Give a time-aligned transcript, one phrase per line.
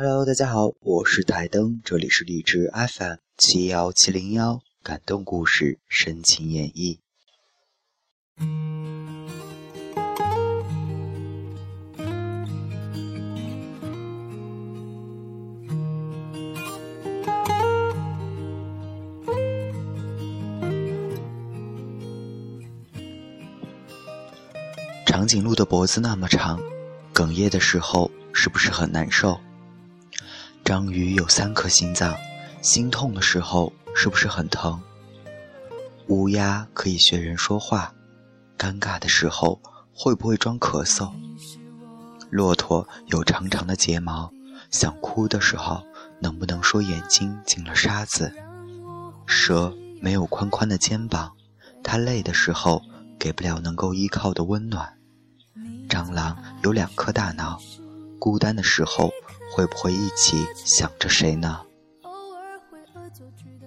[0.00, 7.00] Hello，大家好，我是台灯，这里是荔枝 FM 七幺七零幺，感动故事，深情演绎。
[25.04, 26.60] 长颈鹿的脖子那么长，
[27.12, 29.40] 哽咽的时候是不是很难受？
[30.68, 32.14] 章鱼有三颗心脏，
[32.60, 34.78] 心痛的时候是不是很疼？
[36.08, 37.90] 乌鸦可以学人说话，
[38.58, 39.58] 尴尬的时候
[39.94, 41.10] 会不会装咳嗽？
[42.28, 44.30] 骆驼有长长的睫毛，
[44.70, 45.82] 想哭的时候
[46.20, 48.30] 能不能说眼睛进了沙子？
[49.26, 51.32] 蛇没有宽宽的肩膀，
[51.82, 52.82] 它累的时候
[53.18, 54.98] 给不了能够依靠的温暖。
[55.88, 57.58] 蟑螂有两颗大脑，
[58.18, 59.10] 孤单的时候
[59.50, 61.60] 会不会一起想着谁呢？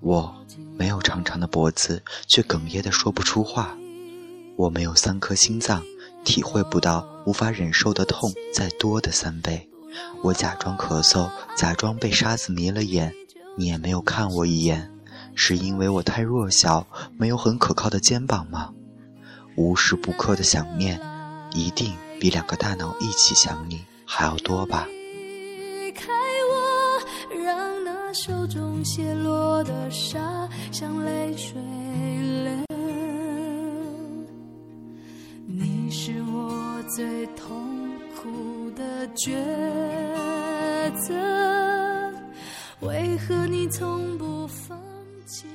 [0.00, 0.34] 我
[0.76, 3.76] 没有长长的脖子，却哽咽的说不出话。
[4.56, 5.82] 我没有三颗心脏，
[6.24, 9.68] 体会不到无法忍受的痛再多的三倍。
[10.22, 13.14] 我假装咳嗽，假装被沙子迷了眼，
[13.56, 14.90] 你也没有看我一眼，
[15.34, 18.72] 是因为我太弱小，没有很可靠的肩膀吗？
[19.56, 21.00] 无时不刻的想念，
[21.52, 21.94] 一定。
[22.20, 24.88] 比两个大脑一起想你还要多吧。
[28.14, 31.60] 手中泻落的沙像泪水
[32.44, 32.64] 流。
[35.44, 39.34] 你是我最痛苦的抉
[41.02, 41.12] 择，
[42.86, 44.78] 为何你从不放
[45.26, 45.46] 弃？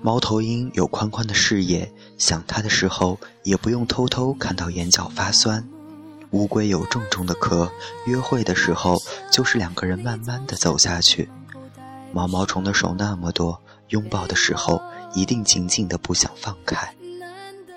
[0.00, 5.68] 猫头鹰有宽宽的视野，想它的时候也不用偷偷看到眼角发酸。
[6.30, 7.68] 乌龟有重重的壳，
[8.06, 8.96] 约会的时候
[9.32, 11.28] 就是两个人慢慢的走下去。
[12.18, 14.82] 毛毛虫的手那么多，拥抱的时候
[15.14, 16.92] 一定紧紧的不想放开。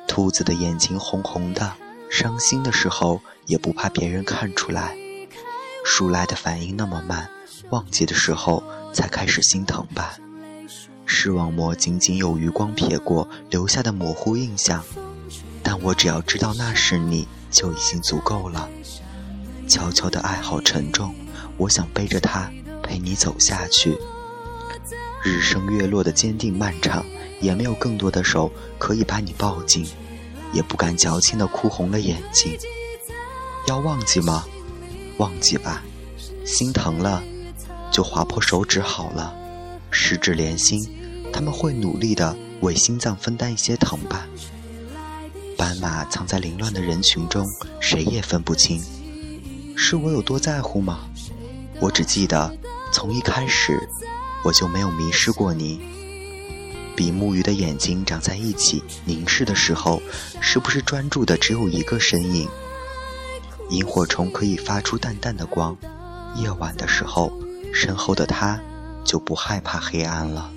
[0.07, 1.71] 兔子的眼睛红红的，
[2.09, 4.97] 伤心的时候也不怕别人看出来。
[5.85, 7.29] 树来的反应那么慢，
[7.69, 10.17] 忘记的时候才开始心疼吧。
[11.05, 14.83] 视网膜仅仅有余光瞥过留下的模糊印象，
[15.61, 18.67] 但我只要知道那是你就已经足够了。
[19.67, 21.13] 悄悄的爱好沉重，
[21.57, 22.51] 我想背着它
[22.81, 23.95] 陪你走下去。
[25.23, 27.05] 日升月落的坚定漫长，
[27.39, 29.87] 也没有更多的手可以把你抱紧，
[30.51, 32.57] 也不敢矫情的哭红了眼睛。
[33.67, 34.45] 要忘记吗？
[35.17, 35.83] 忘记吧，
[36.45, 37.23] 心疼了
[37.91, 39.33] 就划破手指好了，
[39.91, 40.87] 十指连心。
[41.33, 44.27] 他们会努力的为心脏分担一些疼吧。
[45.55, 47.45] 斑马藏在凌乱的人群中，
[47.79, 48.83] 谁也分不清。
[49.77, 51.07] 是我有多在乎吗？
[51.79, 52.53] 我只记得，
[52.91, 53.79] 从一开始
[54.43, 55.81] 我就没有迷失过你。
[56.95, 60.01] 比目鱼的眼睛长在一起凝视的时候，
[60.39, 62.47] 是不是专注的只有一个身影？
[63.69, 65.77] 萤火虫可以发出淡淡的光，
[66.35, 67.31] 夜晚的时候，
[67.73, 68.59] 身后的他
[69.05, 70.51] 就不害怕黑暗了。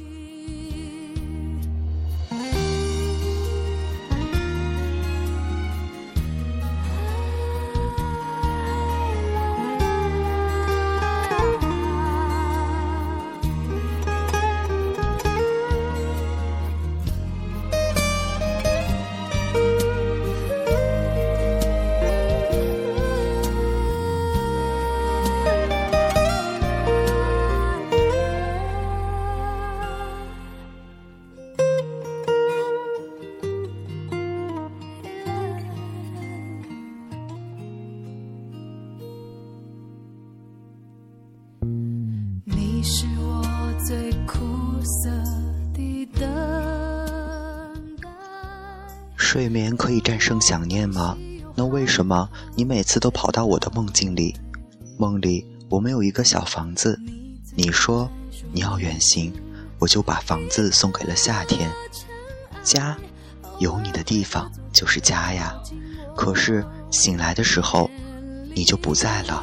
[42.85, 43.43] 你是我
[43.83, 44.45] 最苦
[46.21, 47.73] 的
[49.17, 51.17] 睡眠可以战胜想念吗？
[51.55, 54.37] 那为什么你每次都跑到我的梦境里？
[54.99, 57.01] 梦里我们有一个小房子，
[57.55, 58.07] 你说
[58.53, 59.33] 你要远行，
[59.79, 61.73] 我就把房子送给了夏天。
[62.63, 62.95] 家，
[63.61, 65.59] 有你的地方就是家呀。
[66.15, 67.91] 可是醒来的时候，
[68.55, 69.43] 你就不在了。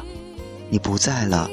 [0.70, 1.50] 你不在了，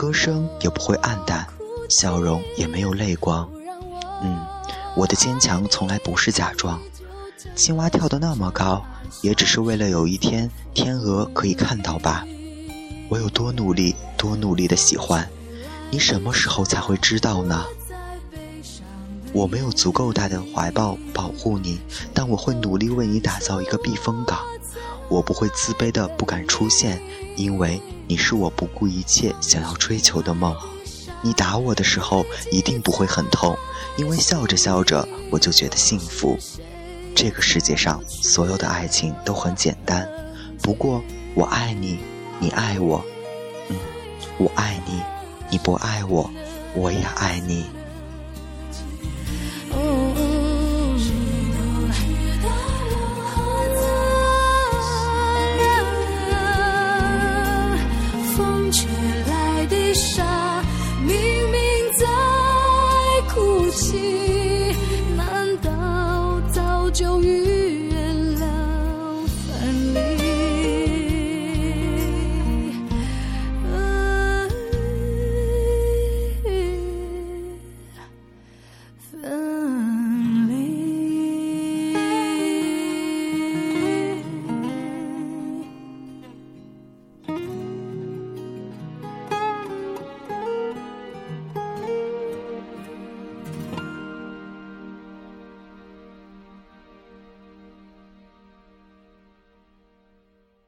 [0.00, 1.46] 歌声也不会暗淡，
[1.90, 3.46] 笑容也没有泪光。
[4.22, 4.34] 嗯，
[4.96, 6.80] 我的坚强从来不是假装。
[7.54, 8.82] 青蛙跳得那么高，
[9.20, 12.24] 也只是为了有一天天鹅可以看到吧。
[13.10, 15.28] 我有多努力，多努力的喜欢
[15.90, 17.66] 你，什么时候才会知道呢？
[19.34, 21.78] 我没有足够大的怀抱保护你，
[22.14, 24.38] 但我会努力为你打造一个避风港。
[25.10, 27.02] 我不会自卑的不敢出现，
[27.36, 30.56] 因为你是我不顾一切想要追求的梦。
[31.20, 33.54] 你打我的时候一定不会很痛，
[33.98, 36.38] 因为笑着笑着我就觉得幸福。
[37.14, 40.08] 这个世界上所有的爱情都很简单，
[40.62, 41.02] 不过
[41.34, 41.98] 我爱你，
[42.38, 43.04] 你爱我，
[43.68, 43.76] 嗯，
[44.38, 45.02] 我爱你，
[45.50, 46.30] 你不爱我，
[46.74, 47.66] 我也爱你。